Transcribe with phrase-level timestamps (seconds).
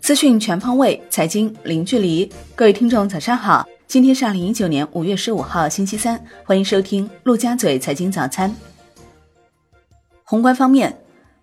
[0.00, 2.28] 资讯全方位，财经零距离。
[2.56, 3.64] 各位听众，早上好！
[3.86, 6.20] 今天是二零一九年五月十五号，星期三。
[6.44, 8.52] 欢迎收听陆家嘴财经早餐。
[10.24, 10.96] 宏观方面，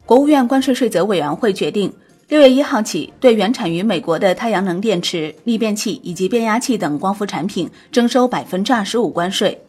[0.06, 1.94] 国务院关税税则委员会决定，
[2.28, 9.62] 六月一号起，对原产于美国的太阳能电池、逆变器以及变压器等光伏产品征收百分之二十五关税。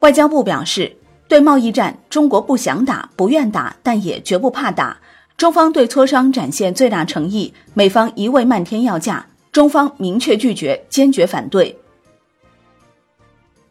[0.00, 0.96] 外交部表示，
[1.32, 4.98] 对贸易战，中国不想打、不愿打，但也绝不怕打。
[5.38, 11.78] 中方对磋商展现最大诚意，美方一味漫天要价，中方明确拒绝，坚决反对。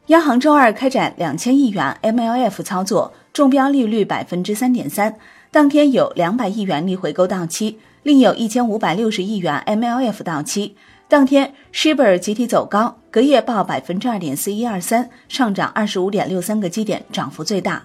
[0.07, 5.15] 央行周二开展两千亿元 MLF 操作，中标利率百分之三点三，
[5.51, 10.75] 当天有两百亿元逆回购到期，另有一千五百六十亿元 MLF 到期。
[11.11, 11.43] 当天
[11.73, 17.84] s h i b r 集体走高，隔夜报百分之二点四一二三，上涨二十五点六三个基点，涨幅最大。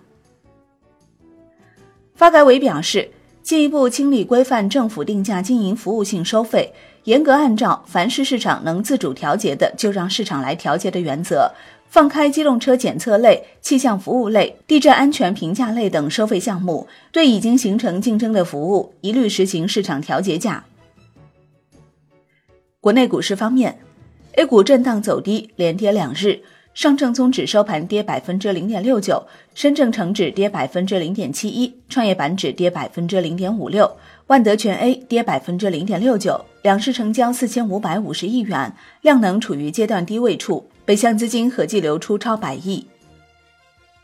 [2.15, 3.11] 发改委表示。
[3.43, 6.73] 进一步清理规范政府定价经营服务性收费，
[7.05, 11.49] 严格按照凡是市场能自主调节的，就让市场来调节的原则，
[11.89, 20.65] 放开机动车检测类、气象服务类、地震安全评价类等收费项目，对已经形成竞争的服务，一律实行市场调节价。
[22.87, 23.77] 国内股市方面
[24.35, 26.39] ，A 股震荡走低，连跌两日。
[26.73, 33.91] 上证综指收盘跌百分之零点六九，深证成指跌百分之零点七一，创业板指跌百分之零点五六，
[34.29, 36.41] 万德全 A 跌百分之零点六九。
[36.63, 42.87] 两市成交四千五百五十亿元，量能处于阶段低位处，北向资金合计流出超百亿。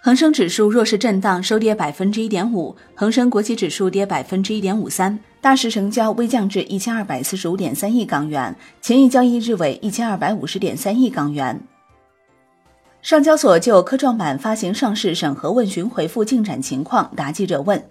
[0.00, 11.61] 恒生指数弱势震荡，收跌百分之一点五，恒生国企指数跌百分之一点五三，大市成交微降至一千二百四十五点三亿港元，前一交易日为一千二百五十点三亿港元。
[13.03, 17.84] 上交所就科创板发行上市审核问询回复进展情况答记者问，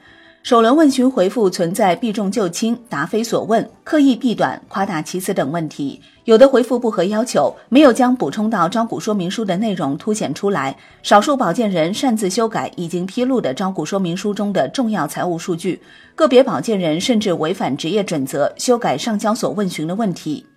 [0.43, 15.79] 首轮问询回复存在避重就轻、答非所问、刻意避短、夸大其词等问题，有的回复不合要求，没有将补充到招股说明书的内容凸显出来，少数保荐人擅自修改已经披露的招股说明书中的重要财务数据，
[16.15, 20.47] 个别保荐人甚至违反职业准则修改上交所问询的问题。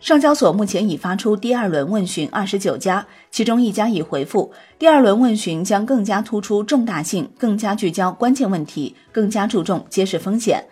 [0.00, 10.64] 上交所目前已发出第二轮问询二十九家，其中一家已回复，第二轮问询将更加突出重大性，更加聚焦关键问题，更加注重揭示风险。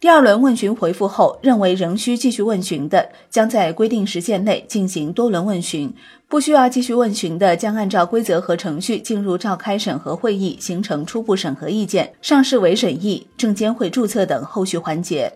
[0.00, 5.88] 第二轮问询回复后，认为仍需继续问询的，将在规定时限内进行多轮问询；
[6.28, 15.32] 不需要继续问询的，将按照规则和程序进入召开审核会议，形成初步审核意见、上市委审议、证监会注册等后续环节。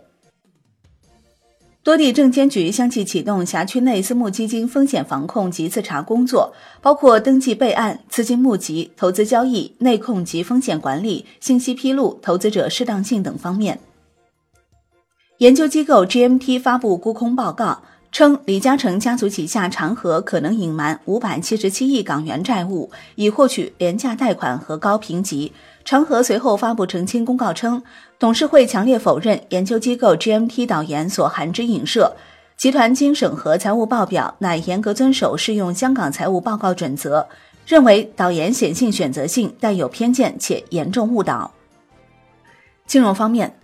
[1.87, 6.53] 多地证监局相继启动辖区内私募基金风险防控及自查工作，
[6.83, 13.79] 包括登记备案、资金募集、投资交易、内控及风险管理、信息披露、投资者适当性等方面。
[15.39, 17.81] 研究机构 GMT 发布沽空报告
[18.11, 25.53] 称，李嘉诚家族旗下长和可能隐瞒五百七十七亿港元债务，以获取廉价贷款和高评级。
[25.87, 27.81] 长和随后发布澄清公告称，
[28.19, 32.13] 董事会强烈否认研究机构 GMT 导言所含之影射。
[32.57, 37.29] 集团经审核财务报表乃严格遵守适用香港财务报告准则，
[37.65, 41.53] 认为导言显性选择性，带有偏见且严重误导。
[42.89, 43.57] 金融方面，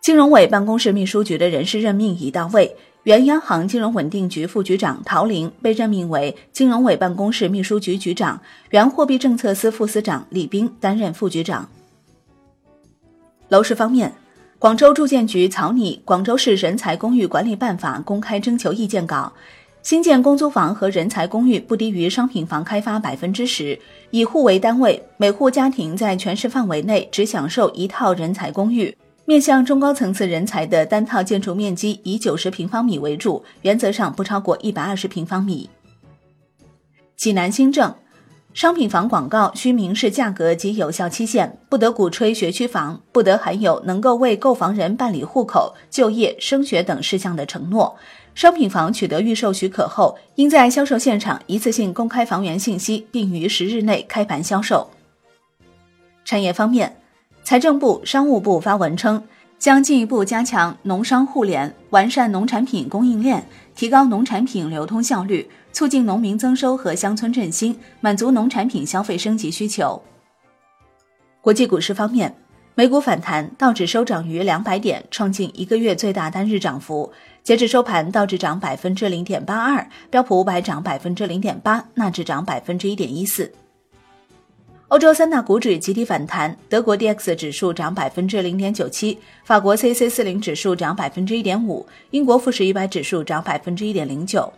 [0.00, 2.76] 金融委办公室秘书局的人事任命已到位。
[3.08, 8.38] 原央行金融稳定局副局长陶玲被任命为金融委办公室秘书局局长，
[8.68, 11.66] 原货币政策司副司长李斌担任副局长。
[13.48, 14.12] 楼市方面，
[14.58, 19.32] 广州住建局草拟《广州市人才公寓管理办法》公开征求意见稿，
[19.82, 23.78] 新建公租房和人才公寓不低于商品房开发百分之十，
[24.10, 28.94] 以户为单位，每户家庭在全市范围内只享受一套人才公寓。
[29.28, 35.68] 面向中高层次人才的单套建筑面积以九十平方米为主，原则上不超过一百二十平方米。
[37.14, 37.94] 济南新政，
[38.54, 47.94] 商品房广告需明示价格及有效期限，不得鼓吹学区房，不得含有能够为购房人办理户口、就业、升学等事项的承诺。
[48.34, 54.88] 商品房取得预售许可后，应在销售现场一次性公开房源信息，并于十日内开盘销售。
[56.24, 56.96] 产业方面。
[57.48, 59.24] 财政部、商务部发文称，
[59.58, 63.42] 将进一步加强农商互联，完善农产品供应链，
[63.74, 70.02] 提高农产品流通效率，促进农民增收和乡村振兴，满足农产品消费升级需求。
[71.40, 72.36] 国际股市方面，
[72.74, 77.10] 美股反弹，道指收涨逾两百点，创近一个月最大单日涨幅。
[77.42, 83.50] 截至收盘，道指涨百分之零点八二，标普五百涨百分之零点八，纳指涨百分之一点一四。
[84.88, 94.50] 欧洲三大股指集体反弹，德国 D X 指数涨百分之零点九七，法国 C C 四零指数涨百分之一点五，英国富时一百指数涨百分之一点零九。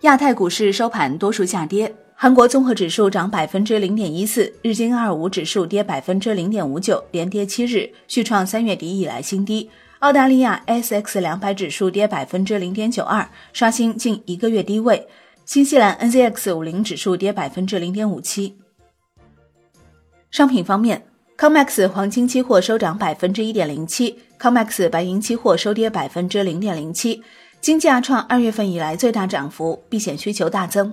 [0.00, 9.68] 亚太股市收盘多数下跌，韩国综合指数涨百分之零点一四，日经二五指数跌百分之零点五九，连跌七日，续创三月底以来新低。
[9.98, 15.06] 澳大利亚 S X 两百指数跌百分之零点九二，刷新近一个月低位。
[15.44, 18.56] 新西兰 N Z X 五零指数跌百分之零点五七。
[20.36, 21.02] 商品方面
[21.38, 27.22] ，COMEX 黄金期货收涨百分之一点零七，COMEX 白银期货收跌百分之零点零七，
[27.62, 30.92] 金价创二月份以来最大涨幅，避险需求大增。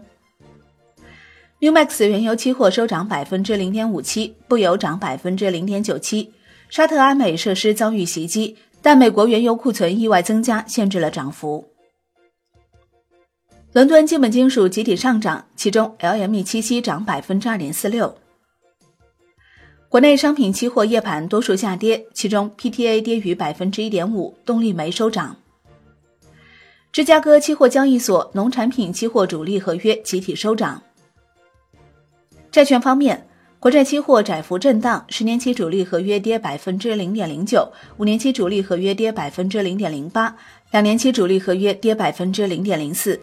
[1.60, 6.31] NewMax 原油期货收涨百分之零点五七，布油涨百分之零点九七。
[6.69, 11.68] 沙特阿美设施遭遇袭击，但美国原油库存意外增加，限制了涨幅。
[13.74, 18.16] 伦敦基本金属集体上涨，其中 LME 七锡涨百分之二点四六。
[19.94, 25.36] 国内商品期货夜盘多数下跌，其中 PTA 跌逾百分之一点五，动力煤收涨。
[26.92, 30.81] 芝加哥期货交易所农产品期货主力合约集体收涨。
[32.51, 33.28] 债券方面，
[33.60, 40.36] 国债期货窄幅震荡，十年期主力合约跌百分之零点零九，五年期主力合约跌百分之零点零八，
[40.72, 43.22] 两年期主力合约跌百分之零点零四。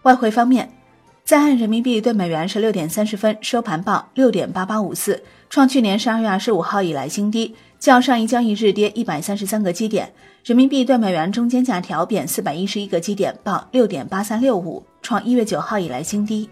[0.00, 0.79] 外汇方面。
[1.30, 10.12] 在岸人民币对美元十六点三十分收盘报六点八八五四，创去年十二月二十五号以来新低，较上一交易日跌一百三十三个基点。
[10.44, 16.50] 人民币对美元中间价调贬四百一十一个基点，报六点八三六五，创一月九号以来新低。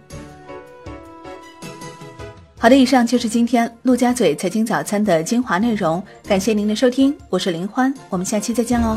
[2.56, 8.96] 好的，以上就是今天陆家嘴财经早餐的精华内容，感谢您的收听，我是林欢，我们下期再见喽。